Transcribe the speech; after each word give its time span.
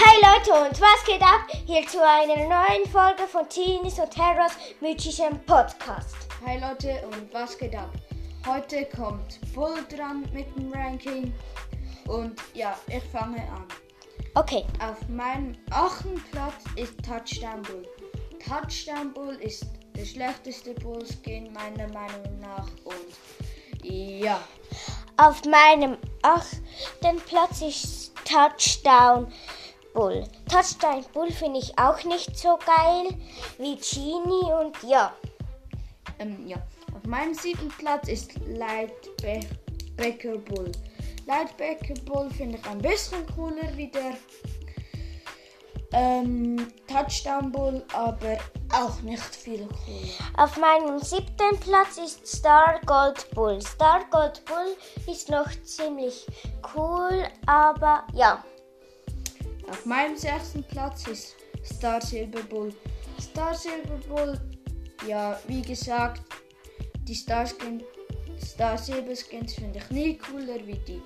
Leute 0.00 0.52
und 0.52 0.80
was 0.80 1.04
geht 1.04 1.20
ab? 1.20 1.46
Hier 1.66 1.86
zu 1.86 1.98
einer 2.02 2.36
neuen 2.36 2.86
Folge 2.90 3.28
von 3.30 3.46
Teenies 3.50 3.98
und 3.98 4.10
Terrors 4.10 4.56
mythischem 4.80 5.38
Podcast. 5.44 6.16
Hi 6.46 6.58
Leute 6.58 7.06
und 7.06 7.32
was 7.34 7.58
geht 7.58 7.76
ab? 7.76 7.90
Heute 8.46 8.86
kommt 8.96 9.38
Bull 9.54 9.84
dran 9.94 10.26
mit 10.32 10.46
dem 10.56 10.72
Ranking 10.72 11.34
und 12.08 12.40
ja, 12.54 12.78
ich 12.86 13.02
fange 13.12 13.42
an. 13.52 13.66
Okay, 14.36 14.64
Auf 14.78 15.06
meinem 15.08 15.54
achten 15.70 16.22
Platz 16.32 16.64
ist 16.76 16.94
Touchdown 17.04 17.60
Bull. 17.62 17.86
Touchdown 18.42 19.12
Bull 19.12 19.34
ist 19.34 19.66
der 19.94 20.06
schlechteste 20.06 20.72
Bull-Skin 20.74 21.52
meiner 21.52 21.92
Meinung 21.92 22.40
nach 22.40 22.68
und 22.84 23.82
ja, 23.82 24.40
auf 25.18 25.44
meinem 25.44 25.98
achten 26.22 27.20
Platz 27.26 27.60
ist 27.60 28.12
Touchdown 28.24 29.26
Bull. 29.26 29.32
Touchdown 30.48 31.04
Bull 31.12 31.30
finde 31.30 31.58
ich 31.58 31.76
auch 31.78 32.02
nicht 32.04 32.36
so 32.36 32.58
geil 32.64 33.08
wie 33.58 33.76
Genie 33.76 34.52
und 34.52 34.76
ja. 34.88 35.12
ähm, 36.18 36.46
ja. 36.46 36.56
Auf 36.94 37.04
meinem 37.04 37.34
siebten 37.34 37.68
Platz 37.68 38.08
ist 38.08 38.32
Lightbacker 38.46 40.38
Bull. 40.38 40.72
Lightbacker 41.26 41.94
Bull 42.04 42.30
finde 42.30 42.58
ich 42.58 42.66
ein 42.66 42.78
bisschen 42.78 43.26
cooler 43.34 43.76
wie 43.76 43.88
der 43.88 44.14
ähm, 45.92 46.68
Touchdown 46.86 47.50
Bull, 47.50 47.84
aber 47.92 48.38
auch 48.72 49.00
nicht 49.02 49.34
viel 49.34 49.66
cooler. 49.66 50.44
Auf 50.44 50.56
meinem 50.56 50.98
siebten 51.00 51.58
Platz 51.60 51.98
ist 51.98 52.26
Star 52.26 52.80
Gold 52.86 53.28
Bull. 53.34 53.60
Star 53.60 54.04
Gold 54.10 54.44
Bull 54.44 54.76
ist 55.12 55.28
noch 55.28 55.50
ziemlich 55.64 56.26
cool, 56.74 57.24
aber 57.46 58.04
ja. 58.14 58.44
Auf 59.70 59.86
meinem 59.86 60.16
sechsten 60.16 60.64
Platz 60.64 61.06
ist 61.06 61.36
Star 61.64 62.00
Silver 62.00 62.42
Bull. 62.42 62.74
Star 63.20 63.54
Silver 63.54 63.98
Bull, 64.08 64.40
ja, 65.06 65.38
wie 65.46 65.62
gesagt, 65.62 66.22
die 67.04 67.14
Star, 67.14 67.46
Skin, 67.46 67.82
Star 68.44 68.76
Silver 68.76 69.14
Skins 69.14 69.54
finde 69.54 69.78
ich 69.78 69.90
nie 69.90 70.18
cooler 70.18 70.66
wie 70.66 70.78
die 70.78 71.00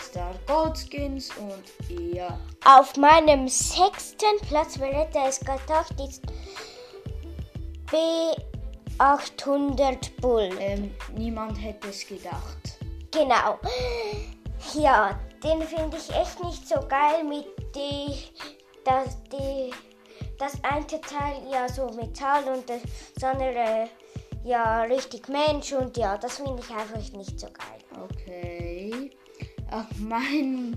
Star 0.00 0.34
Gold 0.46 0.78
Skins 0.78 1.30
und 1.36 1.64
ja. 2.14 2.38
Auf 2.64 2.96
meinem 2.96 3.48
sechsten 3.48 4.38
Platz, 4.48 4.78
wer 4.78 4.92
hätte 4.92 5.18
es 5.26 5.40
gedacht, 5.40 5.94
ist 6.00 6.22
B800 8.98 10.20
Bull. 10.20 10.50
Ähm, 10.60 10.94
niemand 11.16 11.60
hätte 11.60 11.88
es 11.88 12.06
gedacht. 12.06 12.78
Genau. 13.10 13.58
Ja, 14.74 15.18
den 15.44 15.62
finde 15.62 15.98
ich 15.98 16.10
echt 16.10 16.42
nicht 16.42 16.66
so 16.66 16.80
geil 16.88 17.22
mit 17.22 17.46
die, 17.74 18.14
das, 18.84 19.18
die, 19.30 19.70
das 20.38 20.54
eine 20.64 20.86
Teil 20.86 21.42
ja 21.52 21.68
so 21.68 21.86
Metall 21.90 22.44
und 22.44 22.68
das 22.68 22.80
andere 23.22 23.88
ja 24.44 24.82
richtig 24.82 25.28
Mensch 25.28 25.72
und 25.72 25.96
ja, 25.96 26.16
das 26.16 26.36
finde 26.38 26.62
ich 26.62 26.70
einfach 26.70 27.12
nicht 27.12 27.38
so 27.38 27.46
geil. 27.46 27.78
Okay. 28.10 29.10
Auf 29.70 29.98
meinem 29.98 30.74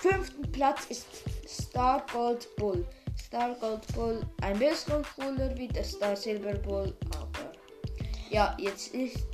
fünften 0.00 0.50
Platz 0.52 0.86
ist 0.88 1.06
Star 1.46 2.04
Gold 2.12 2.48
Bull. 2.56 2.86
Star 3.20 3.54
Gold 3.54 3.86
Bull 3.94 4.22
ein 4.42 4.58
bisschen 4.58 5.04
cooler 5.16 5.56
wie 5.56 5.68
der 5.68 5.84
Star 5.84 6.14
Silver 6.14 6.54
Bull, 6.54 6.94
aber 7.12 7.52
ja, 8.30 8.56
jetzt 8.60 8.94
ist 8.94 9.26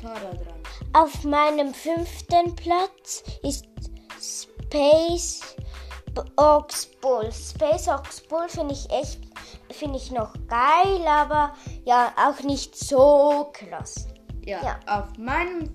Tara 0.00 0.32
dran. 0.32 0.61
Auf 0.94 1.24
meinem 1.24 1.72
fünften 1.72 2.54
Platz 2.54 3.24
ist 3.42 3.64
Space 4.20 5.40
Ox 6.36 6.86
Bull. 7.00 7.30
Space 7.32 7.88
Ox 7.88 8.20
Bull 8.20 8.46
finde 8.48 8.74
ich 8.74 8.90
echt, 8.90 9.18
finde 9.70 9.96
ich 9.96 10.10
noch 10.10 10.34
geil, 10.48 11.06
aber 11.06 11.54
ja, 11.84 12.12
auch 12.16 12.42
nicht 12.42 12.76
so 12.76 13.50
krass. 13.54 14.08
Ja, 14.44 14.60
Ja. 14.62 14.80
auf 14.86 15.16
meinem 15.16 15.70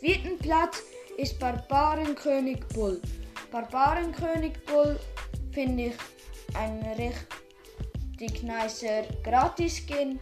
vierten 0.00 0.38
Platz 0.38 0.82
ist 1.18 1.38
Barbarenkönig 1.38 2.66
Bull. 2.68 3.00
Barbarenkönig 3.50 4.64
Bull 4.64 4.98
finde 5.52 5.86
ich 5.86 5.94
ein 6.54 6.82
richtig 6.96 8.42
nicer 8.42 9.02
Gratis-Skin. 9.22 10.18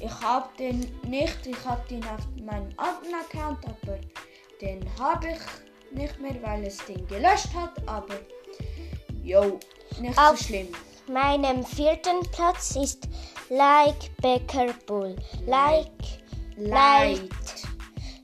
Ich 0.00 0.20
habe 0.22 0.48
den 0.58 0.80
nicht, 1.06 1.46
ich 1.46 1.64
habe 1.64 1.82
den 1.88 2.02
auf 2.04 2.20
meinem 2.44 2.68
alten 2.76 3.14
Account, 3.14 3.58
aber 3.66 3.98
den 4.60 4.84
habe 4.98 5.28
ich 5.28 5.96
nicht 5.98 6.20
mehr, 6.20 6.40
weil 6.42 6.64
es 6.64 6.78
den 6.86 7.06
gelöscht 7.08 7.52
hat, 7.54 7.72
aber 7.86 8.14
jo, 9.22 9.58
nicht 10.00 10.18
Auf- 10.18 10.38
so 10.38 10.44
schlimm. 10.44 10.68
meinem 11.08 11.64
vierten 11.64 12.20
Platz 12.32 12.76
ist 12.76 13.08
Like 13.50 14.14
Becker 14.20 14.72
Bull. 14.86 15.16
Like 15.46 15.90
Light. 16.56 17.30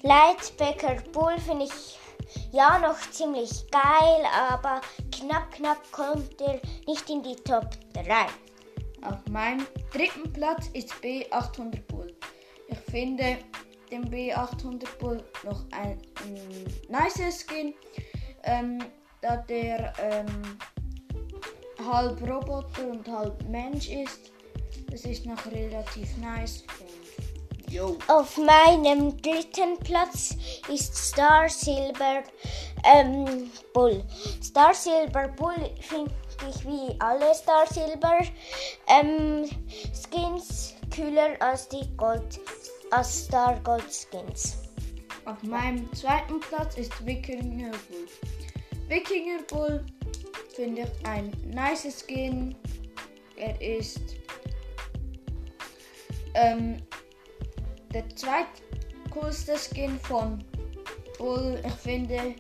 Light 0.03 0.57
Becker 0.59 0.97
Bull 1.13 1.39
finde 1.39 1.65
ich 1.65 1.99
ja 2.53 2.79
noch 2.79 2.99
ziemlich 3.11 3.51
geil, 3.71 4.25
aber 4.51 4.81
knapp, 5.11 5.51
knapp 5.53 5.79
kommt 5.93 6.41
er 6.41 6.61
nicht 6.87 7.09
in 7.09 7.23
die 7.23 7.37
Top 7.37 7.71
3. 7.95 8.27
Auf 9.05 9.27
meinem 9.31 9.67
dritten 9.93 10.33
Platz 10.33 10.69
ist 10.73 10.93
B800 10.95 11.81
Bull. 11.89 12.15
Ich 12.69 12.79
finde 12.91 13.39
den 13.91 14.05
B800 14.11 14.99
Bull 14.99 15.23
noch 15.45 15.65
ein, 15.73 15.99
ein 16.25 16.65
nicer 16.89 17.31
Skin, 17.31 17.75
ähm, 18.45 18.79
da 19.21 19.37
der 19.37 19.93
ähm, 19.99 20.59
halb 21.87 22.21
Roboter 22.23 22.89
und 22.91 23.07
halb 23.09 23.43
Mensch 23.49 23.89
ist. 23.91 24.33
Das 24.91 25.05
ist 25.05 25.27
noch 25.27 25.45
relativ 25.47 26.17
nice 26.19 26.65
yo. 27.75 27.99
Auf 28.07 28.39
meinem 28.39 29.21
dritten 29.21 29.79
Platz 29.83 30.37
ist 30.69 30.95
Star 30.95 31.49
Silver 31.49 32.23
ähm, 32.85 33.51
Bull. 33.73 34.03
Star 34.43 34.73
Silver 34.73 35.29
Bull 35.29 35.71
finde 35.81 36.13
ich 36.49 36.65
wie 36.67 36.95
alle 37.01 37.35
Star 37.35 37.67
Silver 37.67 38.21
ähm, 38.89 39.49
Skins 39.93 40.75
kühler 40.95 41.37
als 41.41 41.69
die 41.69 41.87
Gold, 41.97 42.41
als 42.91 43.25
Star 43.25 43.59
Gold 43.61 43.85
Skins. 43.93 44.59
Auf 45.25 45.43
meinem 45.43 45.93
zweiten 45.95 46.41
Platz 46.41 46.77
ist 46.77 47.05
Wikinger 47.07 47.71
Bull. 47.71 48.07
Wikinger 48.89 49.43
Bull 49.49 49.85
finde 50.55 50.83
ich 50.83 51.07
ein 51.07 51.33
nice 51.47 52.05
Skin. 52.05 52.55
Er 53.37 53.61
ist 53.61 54.01
ähm, 56.35 56.77
der 57.93 58.05
zweitcoolste 58.17 59.57
Skin 59.57 59.99
von 60.01 60.45
Bull. 61.19 61.61
Ich 61.67 61.75
finde 61.75 62.35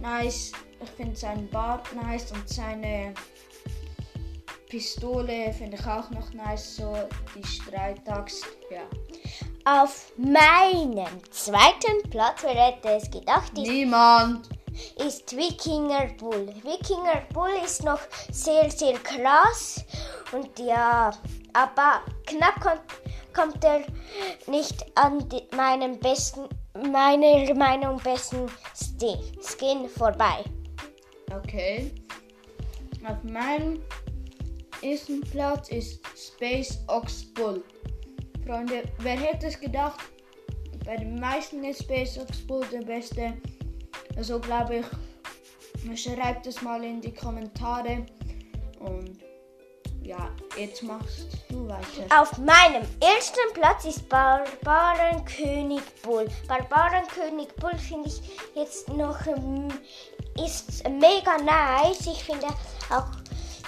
nice. 0.00 0.52
Ich 0.80 0.90
finde 0.90 1.16
seinen 1.16 1.48
Bart 1.50 1.94
nice 1.94 2.30
und 2.32 2.48
seine 2.48 3.14
Pistole 4.68 5.52
finde 5.52 5.76
ich 5.76 5.86
auch 5.86 6.10
noch 6.10 6.32
nice. 6.32 6.76
So 6.76 6.94
die 7.34 7.46
Streitaxt. 7.46 8.46
Ja. 8.70 8.82
Auf 9.82 10.12
meinem 10.16 11.22
zweiten 11.30 12.08
Platz, 12.10 12.42
wer 12.42 12.54
hätte 12.54 12.88
es 12.90 13.10
gedacht, 13.10 13.52
ist 13.56 13.66
Niemand. 13.66 14.48
ist 15.04 15.36
Wikinger 15.36 16.06
Bull. 16.18 16.48
Wikinger 16.62 17.22
Bull 17.32 17.50
ist 17.64 17.84
noch 17.84 18.00
sehr, 18.30 18.70
sehr 18.70 18.98
krass. 18.98 19.84
Und 20.32 20.58
ja, 20.58 21.10
aber 21.52 22.02
knapp 22.26 22.60
kommt, 22.60 22.82
kommt 23.34 23.64
er 23.64 23.82
nicht 24.46 24.84
an 24.96 25.28
die, 25.28 25.44
meinem 25.56 25.98
besten, 25.98 26.48
meiner 26.74 27.54
Meinung 27.54 27.98
besten 27.98 28.46
Skin 29.42 29.88
vorbei. 29.88 30.44
Okay. 31.34 31.90
Auf 33.04 33.22
meinem 33.24 33.80
ersten 34.82 35.20
Platz 35.22 35.68
ist 35.70 36.00
Space 36.16 36.78
Ox 36.88 37.24
Bull. 37.34 37.62
Freunde, 38.46 38.84
wer 38.98 39.18
hätte 39.18 39.46
es 39.46 39.60
gedacht? 39.60 40.00
Bei 40.84 40.96
den 40.96 41.20
meisten 41.20 41.64
ist 41.64 41.82
Space 41.82 42.18
Ox 42.18 42.46
Bull 42.46 42.64
der 42.72 42.82
beste. 42.82 43.34
Also 44.16 44.40
glaube 44.40 44.82
ich, 45.84 46.02
schreibt 46.02 46.46
es 46.46 46.62
mal 46.62 46.82
in 46.82 47.00
die 47.00 47.12
Kommentare. 47.12 48.06
Und 48.80 49.18
ja, 50.02 50.30
jetzt 50.56 50.82
machst 50.82 51.28
du 51.50 51.68
weiter. 51.68 52.20
Auf 52.20 52.38
meinem 52.38 52.82
ersten 53.00 53.52
Platz 53.52 53.84
ist 53.84 54.08
Barbarenkönig 54.08 55.82
Bull. 56.02 56.26
Barbarenkönig 56.46 57.48
Bull 57.56 57.76
finde 57.76 58.08
ich 58.08 58.22
jetzt 58.54 58.88
noch 58.88 59.26
ähm, 59.26 59.68
ist 60.44 60.88
mega 60.88 61.36
nice. 61.38 62.06
Ich 62.06 62.24
finde 62.24 62.46
auch 62.90 63.06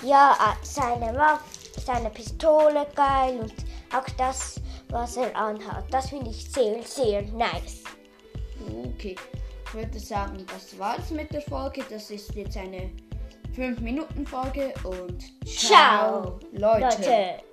ja 0.02 0.32
äh, 0.32 0.64
seine 0.64 1.16
Waffe, 1.16 1.44
seine 1.84 2.10
Pistole 2.10 2.86
geil 2.94 3.40
und 3.40 3.54
auch 3.94 4.08
das, 4.16 4.60
was 4.88 5.16
er 5.16 5.34
anhat. 5.36 5.84
Das 5.90 6.10
finde 6.10 6.30
ich 6.30 6.50
sehr, 6.50 6.82
sehr 6.82 7.22
nice. 7.22 7.82
Okay. 8.94 9.16
Ich 9.66 9.74
würde 9.74 10.00
sagen, 10.00 10.44
das 10.52 10.78
war's 10.78 11.10
mit 11.10 11.32
der 11.32 11.42
Folge. 11.42 11.84
Das 11.88 12.10
ist 12.10 12.34
jetzt 12.34 12.56
eine 12.56 12.90
5 13.54 13.80
Minuten 13.80 14.26
Folge 14.26 14.74
und 14.84 15.22
Ciao, 15.46 16.38
Leute. 16.52 16.80
Leute. 16.84 17.49